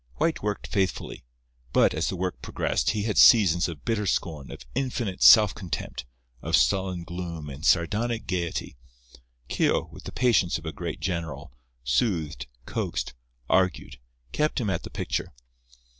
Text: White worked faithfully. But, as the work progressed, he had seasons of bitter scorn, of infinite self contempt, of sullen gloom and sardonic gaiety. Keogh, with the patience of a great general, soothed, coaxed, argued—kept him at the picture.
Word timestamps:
White 0.15 0.41
worked 0.41 0.65
faithfully. 0.65 1.25
But, 1.73 1.93
as 1.93 2.09
the 2.09 2.15
work 2.15 2.41
progressed, 2.41 2.89
he 2.89 3.03
had 3.03 3.19
seasons 3.19 3.67
of 3.67 3.85
bitter 3.85 4.07
scorn, 4.07 4.49
of 4.49 4.65
infinite 4.73 5.21
self 5.21 5.53
contempt, 5.53 6.05
of 6.41 6.55
sullen 6.55 7.03
gloom 7.03 7.51
and 7.51 7.63
sardonic 7.63 8.25
gaiety. 8.25 8.77
Keogh, 9.47 9.89
with 9.91 10.05
the 10.05 10.11
patience 10.11 10.57
of 10.57 10.65
a 10.65 10.71
great 10.71 11.01
general, 11.01 11.53
soothed, 11.83 12.47
coaxed, 12.65 13.13
argued—kept 13.47 14.59
him 14.59 14.71
at 14.71 14.81
the 14.81 14.89
picture. 14.89 15.33